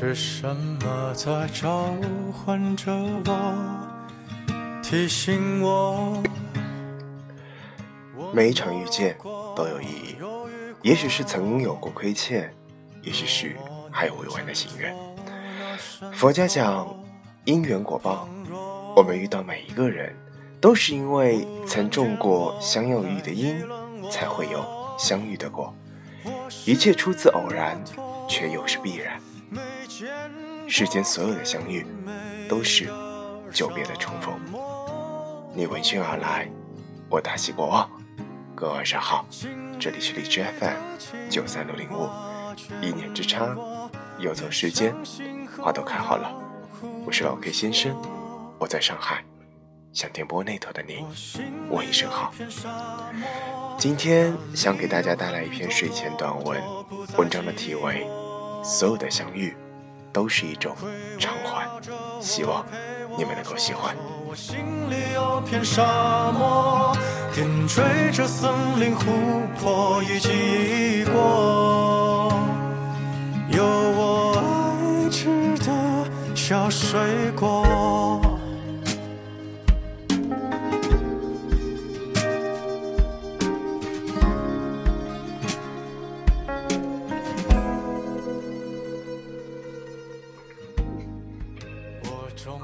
[0.00, 1.92] 是什么在召
[2.32, 2.92] 唤着
[3.26, 6.22] 我，提醒我？
[8.32, 9.18] 每一场遇见
[9.56, 10.16] 都有意义，
[10.82, 12.54] 也许是曾有过亏欠，
[13.02, 13.56] 也许是
[13.90, 14.94] 还有未完的心愿。
[16.12, 16.96] 佛家讲
[17.44, 18.28] 因缘果报，
[18.94, 20.14] 我们遇到每一个人，
[20.60, 23.66] 都是因为曾种过相要遇的因，
[24.12, 24.64] 才会有
[24.96, 25.74] 相遇的果。
[26.64, 27.76] 一切出自偶然，
[28.28, 29.20] 却又是必然。
[30.68, 31.84] 世间所有的相遇，
[32.48, 32.88] 都是
[33.50, 34.38] 久别的重逢。
[35.52, 36.48] 你闻讯而来，
[37.10, 37.90] 我大喜过望。
[38.54, 39.26] 各位晚上好，
[39.80, 42.08] 这里是荔枝 FM 九三六零五，
[42.80, 43.56] 一念之差，
[44.20, 44.94] 游走时间，
[45.60, 46.32] 花都开好了。
[47.04, 47.96] 我是老 K 先生，
[48.60, 49.24] 我在上海，
[49.92, 51.04] 向电波那头的你
[51.70, 52.32] 问一声好。
[53.76, 56.62] 今天想给大家带来一篇睡前短文，
[57.16, 58.06] 文章的题为
[58.64, 59.56] 《所有的相遇
[60.18, 60.74] 都是一种
[61.16, 61.64] 偿还》，
[62.20, 62.66] 希望
[63.16, 63.94] 你们能够喜欢。
[64.26, 64.56] 我心
[64.90, 66.92] 里有片沙漠，
[67.32, 69.04] 点缀着森林、湖
[69.60, 72.32] 泊以及果，
[73.48, 76.98] 有我爱吃的小水
[77.36, 77.67] 果。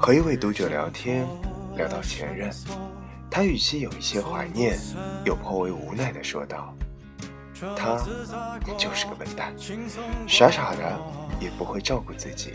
[0.05, 1.27] 和一位读者聊天，
[1.75, 2.53] 聊到前任，
[3.27, 4.77] 他语气有一些怀念，
[5.23, 6.71] 又颇为无奈地说道
[7.75, 7.97] ：“他
[8.77, 9.51] 就是个笨蛋，
[10.27, 10.95] 傻傻的，
[11.39, 12.53] 也不会照顾自己。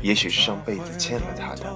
[0.00, 1.70] 也许是上辈子欠了他的，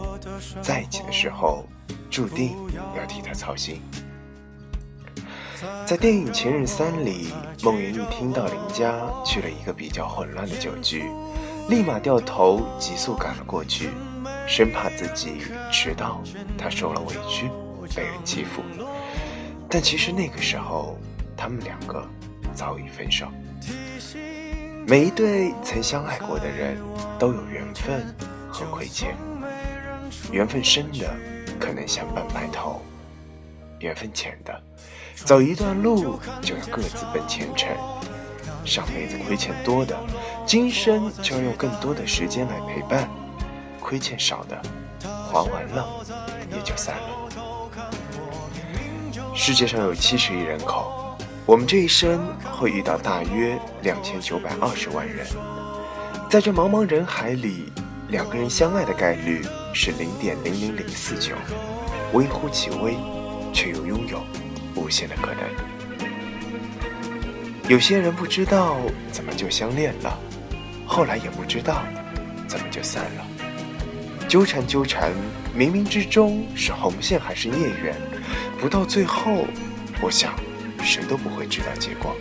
[0.63, 1.67] 在一起的时候，
[2.11, 2.57] 注定
[2.97, 3.83] 要替他操心。”
[5.85, 7.29] 在电影《前任三》里，
[7.63, 11.05] 孟云一听到林佳去了一个比较混乱的酒局，
[11.69, 13.91] 立马掉头急速赶了过去。
[14.49, 16.23] 生怕自己迟到，
[16.57, 17.51] 他受了委屈，
[17.95, 18.63] 被人欺负。
[19.69, 20.99] 但其实那个时候，
[21.37, 22.03] 他们两个
[22.55, 23.29] 早已分手。
[24.87, 26.79] 每一对曾相爱过的人，
[27.19, 28.03] 都有缘分
[28.51, 29.15] 和亏欠。
[30.33, 31.15] 缘分深的，
[31.61, 32.81] 可能相伴白头；
[33.81, 34.63] 缘分浅的，
[35.15, 37.69] 走一段路就要各自奔前程。
[38.65, 39.95] 上辈子亏欠多的，
[40.47, 43.09] 今生就要用更多的时间来陪伴。
[43.89, 44.63] 亏欠少的，
[45.33, 45.89] 还完了
[46.55, 47.09] 也就散了。
[49.35, 51.17] 世界上有七十亿人口，
[51.47, 52.21] 我们这一生
[52.53, 55.27] 会遇到大约两千九百二十万人，
[56.29, 57.73] 在这茫茫人海里，
[58.09, 61.35] 两个人相爱的概率是零点零零零四九，
[62.13, 62.95] 微乎其微，
[63.55, 64.21] 却又拥有
[64.75, 65.41] 无限的可能。
[67.71, 68.77] 有些人不知道
[69.11, 70.19] 怎么就相恋了，
[70.87, 71.83] 后来也不知道
[72.47, 73.25] 怎么就散了。
[74.29, 75.11] 纠缠纠缠，
[75.57, 77.97] 冥冥之中是红线还是孽缘？
[78.61, 79.47] 不到最后，
[80.03, 80.35] 我想
[80.85, 82.15] 谁都不会知道结果。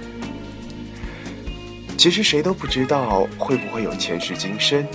[1.97, 4.87] 其实谁都不知道会不会有前世今生，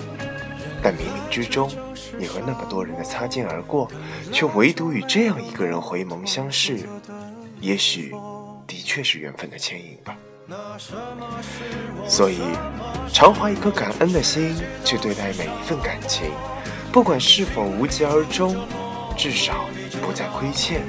[0.82, 1.70] 但冥冥之中，
[2.18, 3.90] 你和那么多人的擦肩而过，
[4.32, 6.78] 却唯独与这样一个人回眸相视，
[7.60, 8.14] 也许
[8.66, 10.16] 的确是缘分的牵引吧。
[12.08, 12.38] 所以，
[13.12, 16.30] 常怀一颗感恩的心去对待每一份感情。
[16.92, 18.54] 不管是否无疾而终，
[19.16, 19.64] 至少
[20.02, 20.82] 不再亏欠，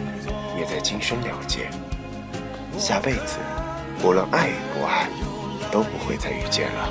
[0.59, 1.69] 也在今生了结。
[2.77, 3.37] 下辈子，
[4.03, 5.07] 无论爱与不爱，
[5.71, 6.89] 都不会再遇见了。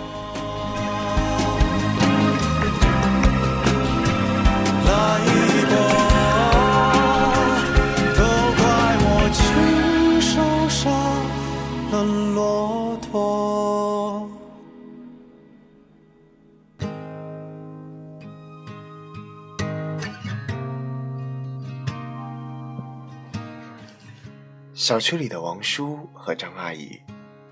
[24.83, 27.01] 小区里的王叔和张阿姨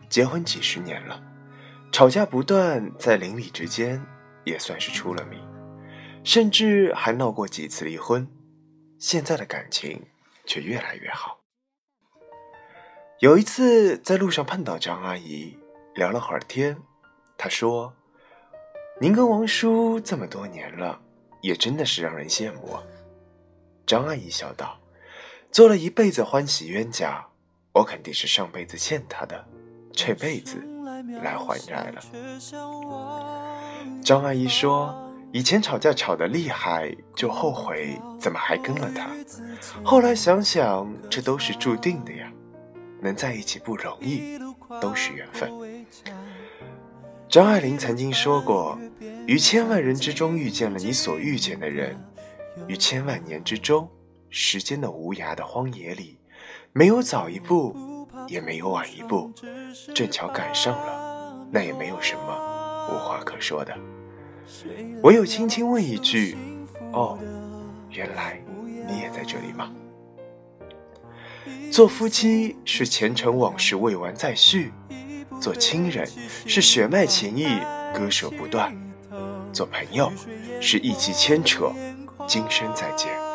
[0.08, 1.22] 结婚几十年了，
[1.92, 4.04] 吵架不断，在邻里之间
[4.42, 5.40] 也算是出了名，
[6.24, 8.26] 甚至还闹过几次离婚。
[8.98, 10.04] 现在的感情
[10.44, 11.38] 却越来越好。
[13.20, 15.56] 有一次在路上碰到张阿姨，
[15.94, 16.76] 聊了会儿天，
[17.38, 17.94] 她说
[19.00, 21.00] ：“您跟王叔这么多年了，
[21.42, 22.76] 也真的是让人羡慕。”。”
[23.86, 24.79] 张阿姨笑道。
[25.52, 27.26] 做了一辈子欢喜冤家，
[27.72, 29.44] 我肯定是上辈子欠他的，
[29.92, 30.56] 这辈子
[31.22, 32.00] 来还债了。
[34.02, 34.94] 张阿姨说，
[35.32, 39.10] 以前吵架吵得厉害，就后悔怎么还跟了他，
[39.82, 42.30] 后来想想，这都是注定的呀，
[43.00, 44.38] 能在一起不容易，
[44.80, 45.50] 都是缘分。
[47.28, 48.78] 张爱玲曾经说过，
[49.26, 51.98] 于千万人之中遇见了你所遇见的人，
[52.68, 53.88] 于千万年之中，
[54.30, 56.16] 时间的无涯的荒野里，
[56.72, 59.30] 没有早一步，也没有晚一步，
[59.94, 63.76] 正巧赶上了，那也没有什么无话可说的，
[65.02, 66.36] 唯有轻轻问一句
[66.94, 67.18] ：“哦，
[67.90, 68.40] 原来
[68.88, 69.70] 你也在这里吗？”
[71.72, 74.72] 做夫妻是前尘往事未完再续，
[75.40, 76.06] 做亲人
[76.46, 77.46] 是血脉情谊
[77.94, 78.76] 割舍不断，
[79.52, 80.12] 做朋友
[80.60, 81.72] 是一起牵扯，
[82.28, 83.29] 今生再见。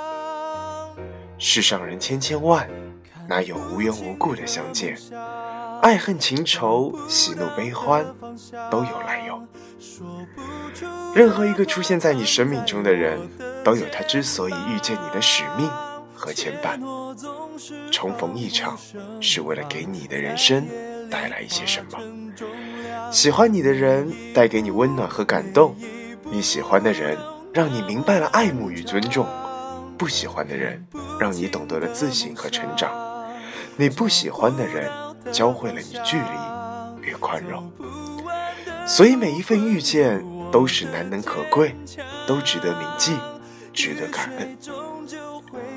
[1.37, 2.67] 世上人千千万，
[3.27, 4.97] 哪有无缘无故的相见？
[5.81, 8.05] 爱恨情仇、喜怒悲欢，
[8.71, 9.41] 都有来由。
[11.13, 13.19] 任何一个出现在你生命中的人，
[13.63, 15.69] 都有他之所以遇见你的使命
[16.13, 16.79] 和牵绊。
[17.91, 18.77] 重逢一场，
[19.19, 20.65] 是为了给你的人生
[21.09, 21.99] 带来一些什么？
[23.11, 25.75] 喜欢你的人带给你温暖和感动，
[26.23, 27.17] 你喜欢的人
[27.53, 29.27] 让你明白了爱慕与尊重，
[29.97, 30.85] 不喜欢的人
[31.19, 32.91] 让你懂得了自信和成长，
[33.77, 34.89] 你不喜欢的人
[35.31, 37.71] 教会了你距离与宽容。
[38.87, 41.75] 所以每一份遇见都是难能可贵，
[42.27, 43.17] 都值得铭记，
[43.73, 44.57] 值得感恩。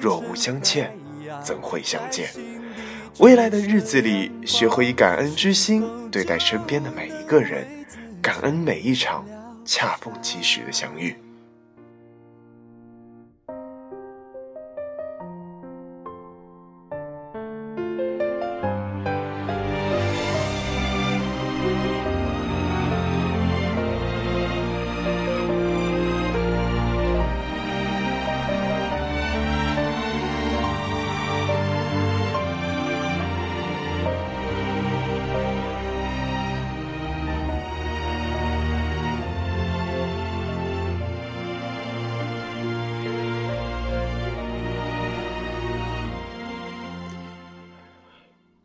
[0.00, 0.96] 若无相欠。
[1.44, 2.30] 怎会相见？
[3.18, 7.66] 未来的日子里，学会以感恩之心对待身边的每一个人，
[8.20, 9.24] 感恩每一场
[9.64, 11.16] 恰逢其时的相遇。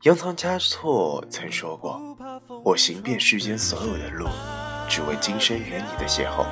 [0.04, 1.98] 杨藏嘉措曾说过
[2.62, 4.28] ：“我行遍世间所有的路，
[4.90, 6.46] 只为今生与你的邂逅。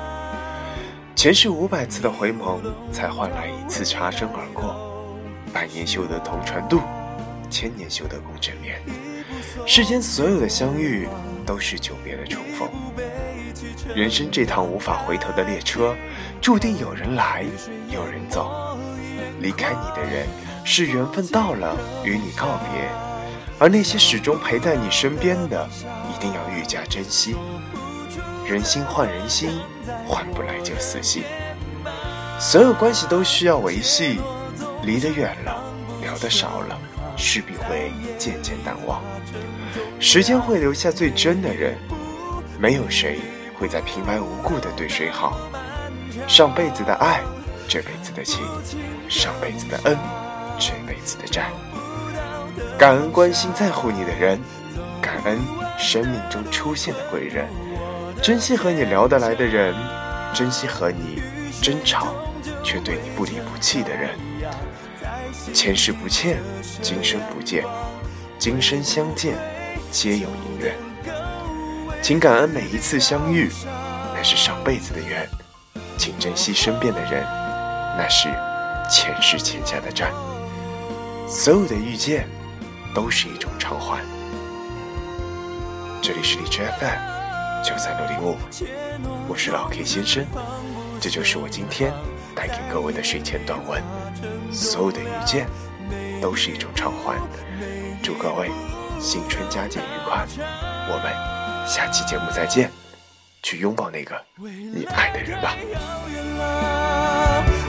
[1.14, 2.58] 前世五百次的回眸，
[2.90, 4.74] 才换来一次擦身而过。
[5.52, 6.80] 百年修得同船渡，
[7.50, 8.80] 千年修得共枕眠。
[9.66, 11.06] 世间所有的相遇，
[11.44, 12.66] 都是久别的重逢。
[13.94, 15.94] 人生这趟无法回头的列车，
[16.40, 17.44] 注定有人来，
[17.90, 18.78] 有人走。
[19.40, 20.26] 离开你的人，
[20.64, 22.88] 是缘分到了，与你告别。”
[23.62, 25.68] 而那些始终陪在你身边的，
[26.12, 27.36] 一定要愈加珍惜。
[28.44, 29.56] 人心换人心，
[30.04, 31.22] 换不来就死心。
[32.40, 34.18] 所有关系都需要维系，
[34.82, 35.62] 离得远了，
[36.00, 36.76] 聊得少了，
[37.16, 39.00] 势必会渐渐淡忘。
[40.00, 41.78] 时间会留下最真的人，
[42.58, 43.20] 没有谁
[43.60, 45.38] 会在平白无故的对谁好。
[46.26, 47.20] 上辈子的爱，
[47.68, 48.40] 这辈子的情；
[49.08, 49.96] 上辈子的恩，
[50.58, 51.52] 这辈子的债。
[52.82, 54.40] 感恩关心在乎你的人，
[55.00, 55.38] 感恩
[55.78, 57.46] 生命中出现的贵人，
[58.20, 59.72] 珍惜和你聊得来的人，
[60.34, 61.22] 珍惜和你
[61.62, 62.08] 争吵
[62.64, 64.10] 却对你不离不弃的人。
[65.54, 66.38] 前世不欠，
[66.82, 67.64] 今生不见，
[68.36, 69.36] 今生相见，
[69.92, 70.74] 皆有因缘。
[72.02, 73.48] 请感恩每一次相遇，
[74.12, 75.24] 那是上辈子的缘；
[75.96, 77.22] 请珍惜身边的人，
[77.96, 78.28] 那是
[78.90, 80.10] 前世欠下的债。
[81.28, 82.26] 所有的遇见。
[82.94, 84.00] 都是一种偿还。
[86.02, 88.36] 这里是荔枝 FM 九三六零五，
[89.28, 90.26] 我是老 K 先生，
[91.00, 91.92] 这就是我今天
[92.34, 93.82] 带给各位的睡前短文。
[94.52, 95.46] 所有的遇见
[96.20, 97.16] 都是一种偿还，
[98.02, 98.50] 祝各位
[99.00, 100.26] 新春佳节愉快！
[100.88, 101.12] 我们
[101.66, 102.70] 下期节目再见，
[103.42, 105.56] 去拥抱那个你爱的人吧。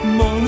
[0.02, 0.46] 梦